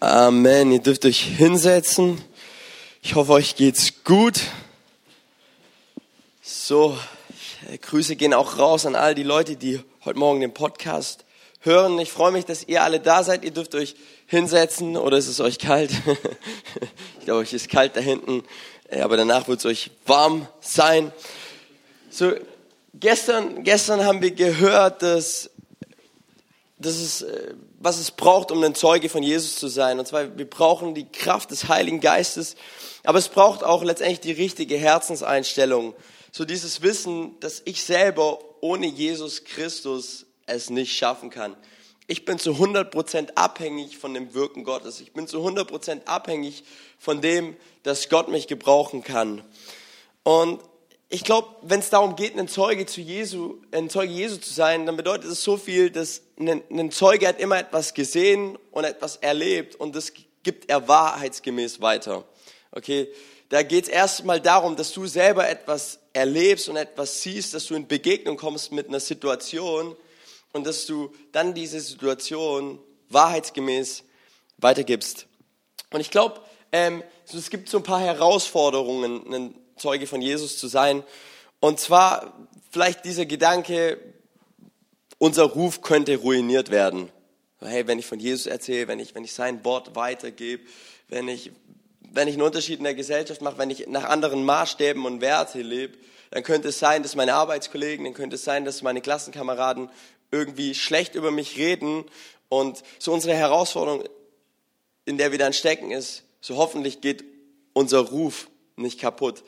[0.00, 0.70] Amen.
[0.70, 2.22] Ihr dürft euch hinsetzen.
[3.02, 4.42] Ich hoffe, euch geht's gut.
[6.40, 6.96] So,
[7.82, 11.24] Grüße gehen auch raus an all die Leute, die heute Morgen den Podcast
[11.62, 11.98] hören.
[11.98, 13.44] Ich freue mich, dass ihr alle da seid.
[13.44, 13.96] Ihr dürft euch
[14.28, 15.90] hinsetzen oder ist es euch kalt?
[17.18, 18.44] ich glaube, euch ist kalt da hinten,
[18.92, 21.10] aber danach wird es euch warm sein.
[22.08, 22.34] So,
[22.94, 25.50] gestern, gestern haben wir gehört, dass,
[26.78, 29.98] dass es äh, was es braucht, um ein Zeuge von Jesus zu sein.
[29.98, 32.56] Und zwar, wir brauchen die Kraft des Heiligen Geistes,
[33.04, 35.94] aber es braucht auch letztendlich die richtige Herzenseinstellung.
[36.32, 41.56] So dieses Wissen, dass ich selber ohne Jesus Christus es nicht schaffen kann.
[42.06, 45.00] Ich bin zu 100% abhängig von dem Wirken Gottes.
[45.00, 46.64] Ich bin zu 100% abhängig
[46.98, 49.42] von dem, dass Gott mich gebrauchen kann.
[50.22, 50.60] Und
[51.10, 54.84] ich glaube, wenn es darum geht, ein Zeuge zu Jesu, ein Zeuge Jesu zu sein,
[54.84, 59.16] dann bedeutet es so viel, dass ein, ein Zeuge hat immer etwas gesehen und etwas
[59.16, 60.12] erlebt und das
[60.42, 62.24] gibt er wahrheitsgemäß weiter.
[62.72, 63.08] Okay,
[63.48, 67.74] da geht es erstmal darum, dass du selber etwas erlebst und etwas siehst, dass du
[67.74, 69.96] in Begegnung kommst mit einer Situation
[70.52, 74.04] und dass du dann diese Situation wahrheitsgemäß
[74.58, 75.26] weitergibst.
[75.90, 76.42] Und ich glaube,
[76.72, 81.02] ähm, es gibt so ein paar Herausforderungen, Zeuge von Jesus zu sein.
[81.60, 83.98] Und zwar vielleicht dieser Gedanke,
[85.18, 87.10] unser Ruf könnte ruiniert werden.
[87.60, 90.62] Hey, wenn ich von Jesus erzähle, wenn ich, wenn ich sein Wort weitergebe,
[91.08, 91.50] wenn ich,
[92.00, 95.60] wenn ich einen Unterschied in der Gesellschaft mache, wenn ich nach anderen Maßstäben und Werte
[95.60, 95.98] lebe,
[96.30, 99.90] dann könnte es sein, dass meine Arbeitskollegen, dann könnte es sein, dass meine Klassenkameraden
[100.30, 102.04] irgendwie schlecht über mich reden.
[102.48, 104.04] Und so unsere Herausforderung,
[105.04, 107.24] in der wir dann stecken, ist, so hoffentlich geht
[107.72, 108.48] unser Ruf
[108.78, 109.42] nicht kaputt.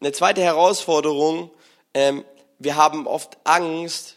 [0.00, 1.50] Eine zweite Herausforderung,
[1.94, 2.24] ähm,
[2.58, 4.16] wir haben oft Angst,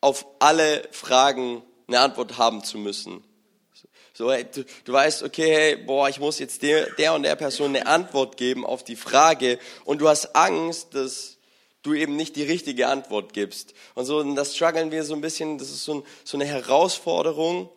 [0.00, 3.24] auf alle Fragen eine Antwort haben zu müssen.
[4.12, 7.34] So, hey, du, du, weißt, okay, hey, boah, ich muss jetzt der, der und der
[7.36, 11.38] Person eine Antwort geben auf die Frage und du hast Angst, dass
[11.82, 13.74] du eben nicht die richtige Antwort gibst.
[13.94, 16.44] Und so, und das strugglen wir so ein bisschen, das ist so, ein, so eine
[16.44, 17.68] Herausforderung.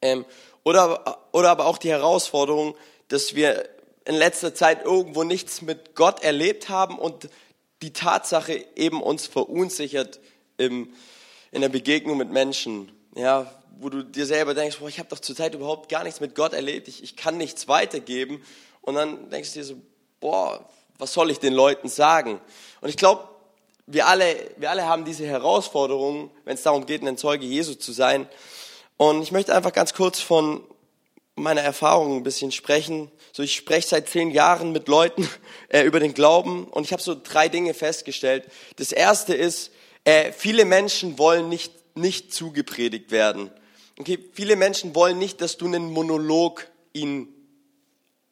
[0.00, 0.24] Ähm,
[0.64, 2.76] oder, oder aber auch die Herausforderung,
[3.08, 3.68] dass wir
[4.04, 7.28] in letzter Zeit irgendwo nichts mit Gott erlebt haben und
[7.82, 10.20] die Tatsache eben uns verunsichert
[10.56, 10.92] im,
[11.50, 12.92] in der Begegnung mit Menschen.
[13.14, 16.34] Ja, wo du dir selber denkst, boah, ich habe doch zurzeit überhaupt gar nichts mit
[16.34, 18.42] Gott erlebt, ich, ich kann nichts weitergeben.
[18.80, 19.74] Und dann denkst du dir so,
[20.20, 20.64] boah,
[20.98, 22.40] was soll ich den Leuten sagen?
[22.80, 23.28] Und ich glaube,
[23.86, 27.92] wir alle, wir alle haben diese Herausforderung, wenn es darum geht, ein Zeuge Jesu zu
[27.92, 28.28] sein.
[28.96, 30.62] Und ich möchte einfach ganz kurz von
[31.34, 33.10] meiner Erfahrung ein bisschen sprechen.
[33.32, 35.28] So, ich spreche seit zehn Jahren mit Leuten
[35.68, 38.44] äh, über den Glauben und ich habe so drei Dinge festgestellt.
[38.76, 39.70] Das erste ist,
[40.04, 43.50] äh, viele Menschen wollen nicht, nicht zugepredigt werden.
[43.98, 47.28] Okay, viele Menschen wollen nicht, dass du einen Monolog ihnen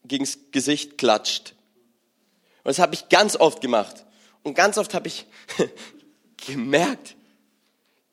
[0.04, 1.54] gegens Gesicht klatscht.
[2.64, 4.04] Und das habe ich ganz oft gemacht.
[4.42, 5.26] Und ganz oft habe ich
[6.46, 7.16] gemerkt,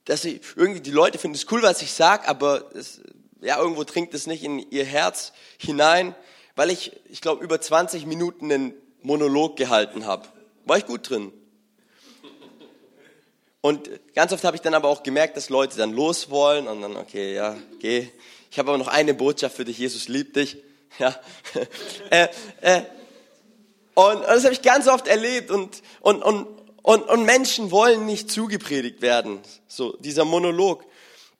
[0.05, 3.01] dass ich, irgendwie die Leute finden es cool, was ich sage, aber es,
[3.41, 6.15] ja, irgendwo dringt es nicht in ihr Herz hinein,
[6.55, 10.27] weil ich, ich glaube, über 20 Minuten einen Monolog gehalten habe.
[10.65, 11.31] War ich gut drin.
[13.61, 16.81] Und ganz oft habe ich dann aber auch gemerkt, dass Leute dann los wollen und
[16.81, 18.07] dann, okay, ja, geh.
[18.49, 20.57] Ich habe aber noch eine Botschaft für dich, Jesus liebt dich.
[20.99, 21.15] Ja.
[22.09, 22.27] äh,
[22.61, 22.81] äh,
[23.93, 26.47] und, und das habe ich ganz oft erlebt und, und, und,
[26.81, 29.41] und, und Menschen wollen nicht zugepredigt werden.
[29.67, 30.85] So, dieser Monolog.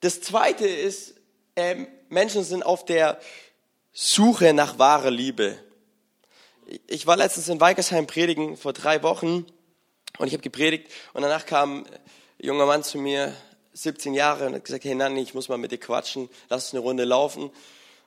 [0.02, 1.16] Das zweite ist,
[1.57, 3.19] ähm, Menschen sind auf der
[3.91, 5.57] Suche nach wahrer Liebe.
[6.85, 9.45] Ich war letztens in Weikersheim predigen vor drei Wochen
[10.19, 11.85] und ich habe gepredigt und danach kam ein
[12.38, 13.34] junger Mann zu mir,
[13.73, 16.73] 17 Jahre, und hat gesagt, hey Nanni, ich muss mal mit dir quatschen, lass uns
[16.73, 17.44] eine Runde laufen.
[17.44, 17.53] Und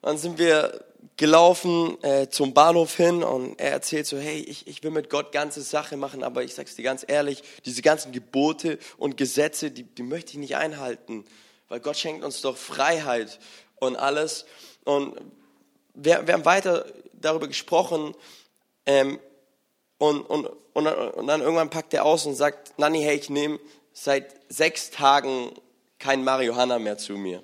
[0.03, 0.85] dann sind wir
[1.17, 5.33] gelaufen äh, zum Bahnhof hin und er erzählt so, hey, ich, ich will mit Gott
[5.33, 9.83] ganze Sache machen, aber ich sag's dir ganz ehrlich, diese ganzen Gebote und Gesetze, die,
[9.83, 11.25] die möchte ich nicht einhalten,
[11.71, 13.39] weil Gott schenkt uns doch Freiheit
[13.77, 14.45] und alles.
[14.85, 15.19] Und
[15.95, 18.15] wir, wir haben weiter darüber gesprochen
[18.87, 19.21] ähm,
[19.97, 23.61] und, und, und, und dann irgendwann packt er aus und sagt, Nanni, hey, ich nehme
[23.93, 25.53] seit sechs Tagen
[25.99, 27.43] kein Marihuana mehr zu mir.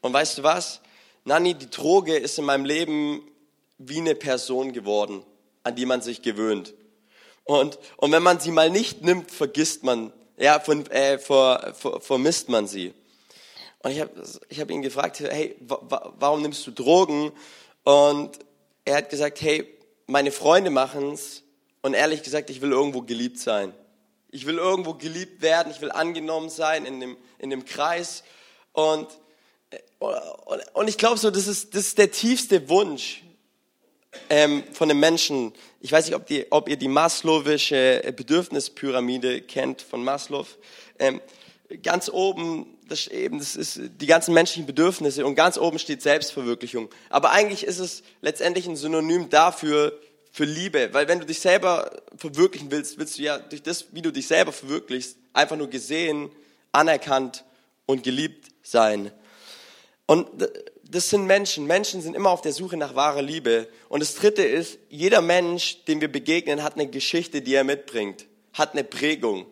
[0.00, 0.80] Und weißt du was?
[1.24, 3.30] Nanni, die Droge ist in meinem Leben
[3.76, 5.22] wie eine Person geworden,
[5.64, 6.72] an die man sich gewöhnt.
[7.44, 12.00] Und, und wenn man sie mal nicht nimmt, vergisst man, ja, von, äh, ver, ver,
[12.00, 12.94] vermisst man sie.
[13.84, 14.10] Und ich habe
[14.48, 17.32] ich hab ihn gefragt, hey, warum nimmst du Drogen?
[17.84, 18.38] Und
[18.86, 19.68] er hat gesagt, hey,
[20.06, 21.42] meine Freunde machen's.
[21.82, 23.74] Und ehrlich gesagt, ich will irgendwo geliebt sein.
[24.30, 28.24] Ich will irgendwo geliebt werden, ich will angenommen sein in dem, in dem Kreis.
[28.72, 29.06] Und
[30.72, 33.22] und ich glaube so, das ist, das ist der tiefste Wunsch
[34.28, 35.52] ähm, von einem Menschen.
[35.80, 40.46] Ich weiß nicht, ob, die, ob ihr die Maslowische Bedürfnispyramide kennt von Maslow.
[40.98, 41.20] Ähm,
[41.82, 46.90] ganz oben, das, eben, das ist die ganzen menschlichen Bedürfnisse und ganz oben steht Selbstverwirklichung.
[47.10, 49.98] Aber eigentlich ist es letztendlich ein Synonym dafür,
[50.34, 50.88] für Liebe.
[50.92, 54.26] Weil wenn du dich selber verwirklichen willst, willst du ja durch das, wie du dich
[54.26, 56.28] selber verwirklichst, einfach nur gesehen,
[56.72, 57.44] anerkannt
[57.86, 59.12] und geliebt sein.
[60.06, 60.26] Und
[60.82, 61.68] das sind Menschen.
[61.68, 63.68] Menschen sind immer auf der Suche nach wahrer Liebe.
[63.88, 68.26] Und das Dritte ist, jeder Mensch, dem wir begegnen, hat eine Geschichte, die er mitbringt,
[68.54, 69.46] hat eine Prägung.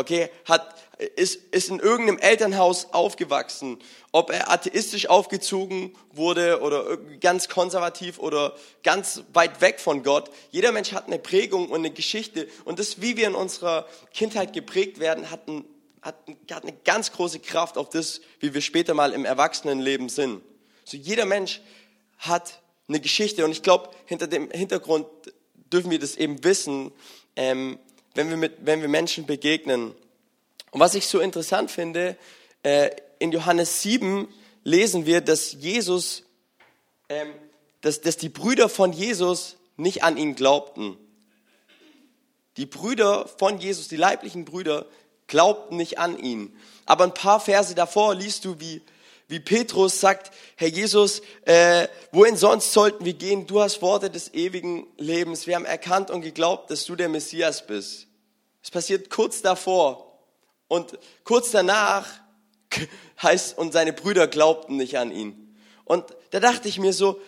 [0.00, 0.74] Okay, hat,
[1.16, 3.78] ist, ist in irgendeinem Elternhaus aufgewachsen,
[4.12, 10.30] ob er atheistisch aufgezogen wurde oder ganz konservativ oder ganz weit weg von Gott.
[10.50, 14.54] Jeder Mensch hat eine Prägung und eine Geschichte und das, wie wir in unserer Kindheit
[14.54, 15.64] geprägt werden, hat, ein,
[16.00, 16.16] hat,
[16.50, 20.42] hat eine ganz große Kraft auf das, wie wir später mal im Erwachsenenleben sind.
[20.84, 21.60] So jeder Mensch
[22.18, 25.06] hat eine Geschichte und ich glaube, hinter dem Hintergrund
[25.72, 26.90] dürfen wir das eben wissen,
[27.36, 27.78] ähm,
[28.20, 29.94] wenn wir, mit, wenn wir Menschen begegnen.
[30.72, 32.18] Und was ich so interessant finde,
[32.62, 34.28] äh, in Johannes 7
[34.62, 36.24] lesen wir, dass Jesus,
[37.08, 37.32] ähm,
[37.80, 40.98] dass, dass die Brüder von Jesus nicht an ihn glaubten.
[42.58, 44.84] Die Brüder von Jesus, die leiblichen Brüder,
[45.26, 46.54] glaubten nicht an ihn.
[46.84, 48.82] Aber ein paar Verse davor liest du, wie,
[49.28, 53.46] wie Petrus sagt, Herr Jesus, äh, wohin sonst sollten wir gehen?
[53.46, 55.46] Du hast Worte des ewigen Lebens.
[55.46, 58.08] Wir haben erkannt und geglaubt, dass du der Messias bist.
[58.62, 60.18] Es passiert kurz davor.
[60.68, 62.06] Und kurz danach
[63.22, 65.56] heißt, und seine Brüder glaubten nicht an ihn.
[65.84, 67.20] Und da dachte ich mir so,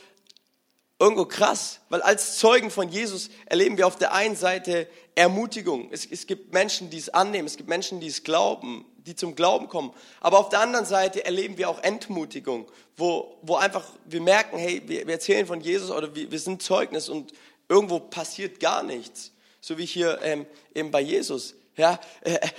[1.02, 4.87] irgendwo krass, weil als Zeugen von Jesus erleben wir auf der einen Seite
[5.17, 5.88] Ermutigung.
[5.90, 9.34] Es, es, gibt Menschen, die es annehmen, es gibt Menschen, die es glauben, die zum
[9.34, 9.93] Glauben kommen.
[10.20, 14.81] Aber auf der anderen Seite erleben wir auch Entmutigung, wo, wo einfach wir merken, hey,
[14.87, 17.32] wir, wir erzählen von Jesus oder wir, wir sind Zeugnis und
[17.69, 19.31] irgendwo passiert gar nichts.
[19.62, 20.44] So wie hier ähm,
[20.75, 21.55] eben bei Jesus.
[21.76, 21.99] Ja,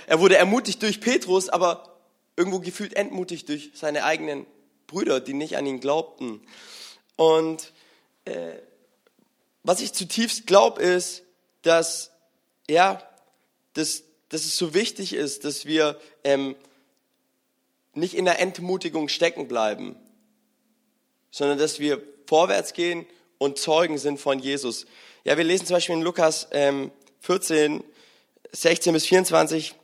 [0.06, 2.00] er wurde ermutigt durch Petrus, aber
[2.34, 4.46] irgendwo gefühlt entmutigt durch seine eigenen
[4.88, 6.40] Brüder, die nicht an ihn glaubten.
[7.14, 7.72] Und
[8.24, 8.54] äh,
[9.62, 11.22] was ich zutiefst glaube, ist,
[11.62, 12.10] dass
[12.68, 13.06] ja,
[13.74, 16.56] dass, dass es so wichtig ist, dass wir ähm,
[17.92, 19.96] nicht in der Entmutigung stecken bleiben,
[21.30, 23.06] sondern dass wir vorwärts gehen
[23.38, 24.86] und Zeugen sind von Jesus.
[25.26, 26.90] Ja, wir lesen zum Beispiel in Lukas ähm,
[27.20, 27.82] 14,
[28.52, 29.74] 16 bis 24,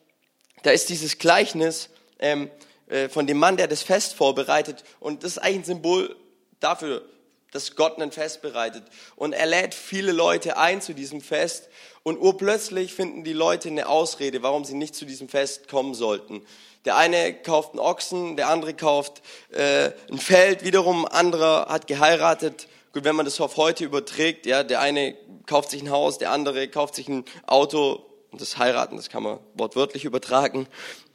[0.62, 1.88] da ist dieses Gleichnis
[2.18, 2.50] ähm,
[2.88, 4.84] äh, von dem Mann, der das Fest vorbereitet.
[5.00, 6.14] Und das ist eigentlich ein Symbol
[6.60, 7.06] dafür,
[7.52, 8.82] dass Gott ein Fest bereitet.
[9.16, 11.70] Und er lädt viele Leute ein zu diesem Fest.
[12.02, 16.44] Und urplötzlich finden die Leute eine Ausrede, warum sie nicht zu diesem Fest kommen sollten.
[16.84, 19.22] Der eine kauft einen Ochsen, der andere kauft
[19.52, 22.68] äh, ein Feld, wiederum ein anderer hat geheiratet.
[22.92, 25.16] Gut, wenn man das auf heute überträgt, ja, der eine
[25.46, 29.22] kauft sich ein Haus, der andere kauft sich ein Auto, und das Heiraten, das kann
[29.22, 30.66] man wortwörtlich übertragen.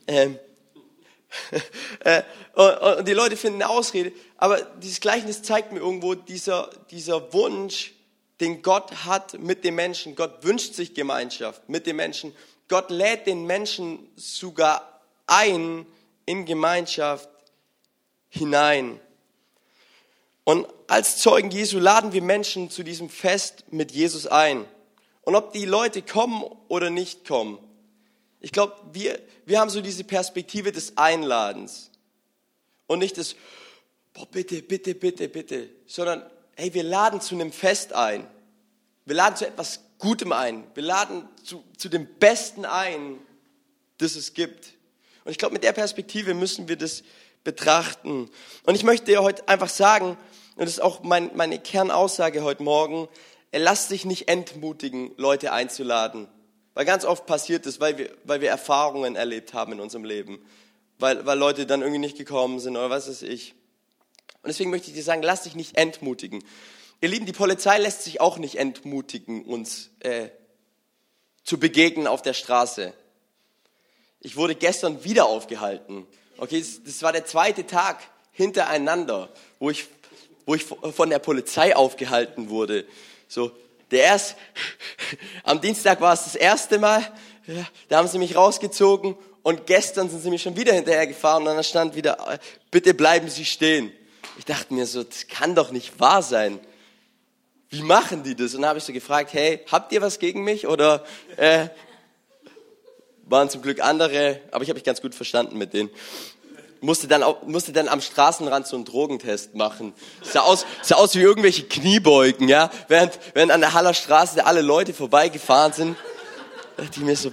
[0.07, 0.37] Ähm,
[2.01, 2.23] äh,
[2.53, 4.11] und, und die Leute finden eine Ausrede.
[4.37, 7.93] Aber dieses Gleichnis zeigt mir irgendwo dieser, dieser Wunsch,
[8.41, 10.15] den Gott hat mit dem Menschen.
[10.15, 12.35] Gott wünscht sich Gemeinschaft mit dem Menschen.
[12.67, 15.85] Gott lädt den Menschen sogar ein
[16.25, 17.29] in Gemeinschaft
[18.29, 18.99] hinein.
[20.45, 24.65] Und als Zeugen Jesu laden wir Menschen zu diesem Fest mit Jesus ein.
[25.23, 27.57] Und ob die Leute kommen oder nicht kommen,
[28.39, 31.89] ich glaube, wir, wir haben so diese Perspektive des Einladens
[32.85, 33.35] und nicht des,
[34.13, 36.23] boah, bitte, bitte, bitte, bitte, sondern,
[36.55, 38.27] hey, wir laden zu einem Fest ein.
[39.05, 40.63] Wir laden zu etwas Gutem ein.
[40.75, 43.17] Wir laden zu, zu dem Besten ein,
[43.97, 44.73] das es gibt.
[45.23, 47.01] Und ich glaube, mit der Perspektive müssen wir das
[47.45, 48.29] betrachten.
[48.65, 50.17] Und ich möchte dir heute einfach sagen,
[50.57, 53.07] und das ist auch mein, meine Kernaussage heute Morgen,
[53.53, 56.27] lass dich nicht entmutigen, Leute einzuladen.
[56.73, 60.45] Weil ganz oft passiert es, weil wir, weil wir Erfahrungen erlebt haben in unserem Leben.
[60.99, 63.53] Weil, weil Leute dann irgendwie nicht gekommen sind oder was weiß ich.
[64.43, 66.43] Und deswegen möchte ich dir sagen, lass dich nicht entmutigen.
[67.01, 70.29] Ihr Lieben, die Polizei lässt sich auch nicht entmutigen, uns äh,
[71.43, 72.93] zu begegnen auf der Straße.
[74.19, 76.07] Ich wurde gestern wieder aufgehalten.
[76.37, 77.99] Okay, das, war der zweite Tag
[78.31, 79.87] hintereinander, wo ich,
[80.45, 82.85] wo ich von der Polizei aufgehalten wurde.
[83.27, 83.51] So,
[83.91, 84.35] der erst,
[85.43, 87.05] am Dienstag war es das erste Mal,
[87.89, 91.55] da haben sie mich rausgezogen und gestern sind sie mir schon wieder hinterher gefahren und
[91.55, 92.39] dann stand wieder,
[92.71, 93.91] bitte bleiben Sie stehen.
[94.37, 96.59] Ich dachte mir so, das kann doch nicht wahr sein.
[97.69, 98.55] Wie machen die das?
[98.55, 100.67] Und dann habe ich so gefragt, hey, habt ihr was gegen mich?
[100.67, 101.05] Oder
[101.37, 101.67] äh,
[103.25, 105.89] waren zum Glück andere, aber ich habe mich ganz gut verstanden mit denen.
[106.81, 109.93] musste dann, auch, musste dann am Straßenrand so einen Drogentest machen.
[110.21, 112.69] Sah aus, sah aus wie irgendwelche Kniebeugen, ja.
[112.87, 115.97] Während, während an der Haller Straße alle Leute vorbeigefahren sind,
[116.77, 117.31] dachte ich mir so,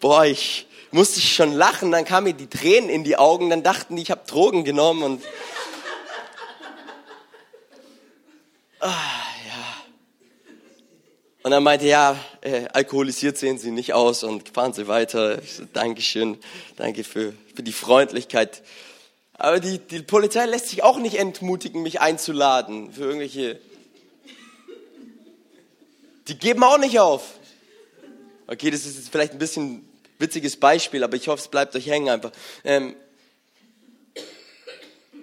[0.00, 3.62] boah, ich musste ich schon lachen, dann kamen mir die Tränen in die Augen, dann
[3.62, 5.22] dachten die, ich habe Drogen genommen und
[8.80, 9.22] ah.
[11.42, 15.42] Und dann meinte ja, äh, alkoholisiert sehen Sie nicht aus und fahren Sie weiter.
[15.42, 16.38] Ich so, Dankeschön,
[16.76, 18.62] danke für, für die Freundlichkeit.
[19.34, 23.58] Aber die, die Polizei lässt sich auch nicht entmutigen, mich einzuladen für irgendwelche.
[26.28, 27.40] Die geben auch nicht auf.
[28.46, 29.84] Okay, das ist jetzt vielleicht ein bisschen
[30.20, 32.30] witziges Beispiel, aber ich hoffe, es bleibt euch hängen einfach.
[32.62, 32.94] Ähm,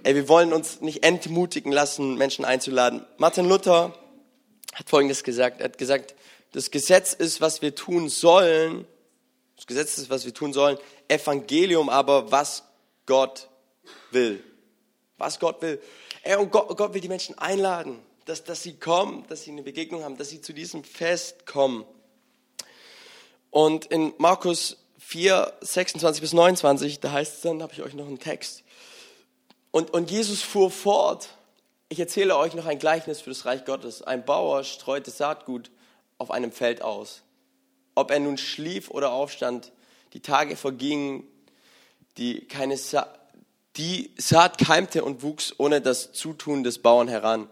[0.04, 3.06] ey, wir wollen uns nicht entmutigen lassen, Menschen einzuladen.
[3.18, 3.94] Martin Luther
[4.80, 5.60] hat Folgendes gesagt.
[5.60, 6.16] Er hat gesagt,
[6.52, 8.88] das Gesetz ist, was wir tun sollen.
[9.56, 10.78] Das Gesetz ist, was wir tun sollen.
[11.08, 12.64] Evangelium aber, was
[13.06, 13.50] Gott
[14.12, 14.44] will.
[15.18, 15.82] Was Gott will.
[16.38, 20.04] Und Gott, Gott will die Menschen einladen, dass, dass sie kommen, dass sie eine Begegnung
[20.04, 21.86] haben, dass sie zu diesem Fest kommen.
[23.52, 28.08] Und in Markus 4, 26 bis 29, da heißt es dann, habe ich euch noch
[28.08, 28.64] einen Text.
[29.72, 31.30] Und, und Jesus fuhr fort.
[31.92, 34.04] Ich erzähle euch noch ein Gleichnis für das Reich Gottes.
[34.04, 35.72] Ein Bauer streute Saatgut
[36.20, 37.24] auf einem Feld aus.
[37.96, 39.72] Ob er nun schlief oder aufstand,
[40.14, 41.24] die Tage vergingen,
[42.18, 43.08] die, keine Sa
[43.76, 47.50] die Saat keimte und wuchs ohne das Zutun des Bauern heran.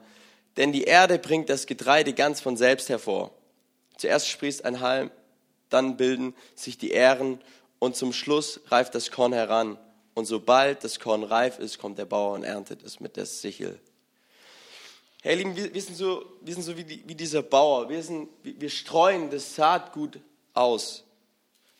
[0.58, 3.32] Denn die Erde bringt das Getreide ganz von selbst hervor.
[3.98, 5.10] Zuerst sprießt ein Halm,
[5.70, 7.39] dann bilden sich die Ähren
[7.79, 9.79] und zum Schluss reift das Korn heran.
[10.13, 13.79] Und sobald das Korn reif ist, kommt der Bauer und erntet es mit der Sichel.
[15.24, 17.89] Hey, Lieben, wir, wir, sind so, wir sind so wie, die, wie dieser Bauer.
[17.89, 20.19] Wir, sind, wir streuen das Saatgut
[20.53, 21.03] aus.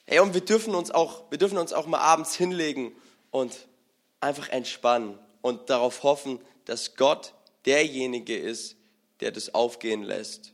[0.06, 2.96] Hey, und wir dürfen uns auch, wir dürfen uns auch mal abends hinlegen
[3.30, 3.68] und
[4.20, 7.34] einfach entspannen und darauf hoffen, dass Gott
[7.66, 8.76] derjenige ist,
[9.20, 10.54] der das aufgehen lässt.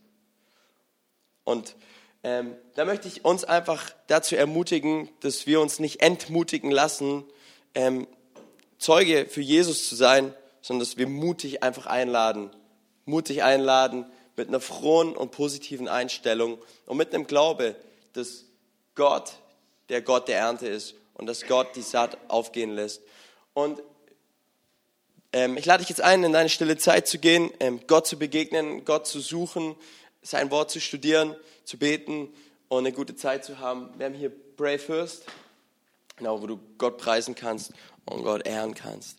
[1.45, 1.75] Und
[2.23, 7.23] ähm, da möchte ich uns einfach dazu ermutigen, dass wir uns nicht entmutigen lassen,
[7.75, 8.07] ähm,
[8.77, 12.49] Zeuge für Jesus zu sein, sondern dass wir mutig einfach einladen,
[13.05, 14.05] mutig einladen
[14.35, 17.75] mit einer frohen und positiven Einstellung und mit einem Glaube,
[18.13, 18.45] dass
[18.95, 19.33] Gott
[19.89, 23.01] der Gott der Ernte ist und dass Gott die Saat aufgehen lässt.
[23.53, 23.81] Und
[25.31, 28.17] ähm, ich lade dich jetzt ein, in deine stille Zeit zu gehen, ähm, Gott zu
[28.17, 29.75] begegnen, Gott zu suchen,
[30.21, 32.29] sein Wort zu studieren, zu beten
[32.69, 33.89] und eine gute Zeit zu haben.
[33.97, 35.25] Wir haben hier Pray First,
[36.15, 37.73] genau, wo du Gott preisen kannst
[38.05, 39.17] und Gott ehren kannst.